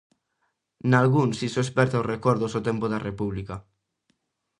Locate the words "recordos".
2.13-2.51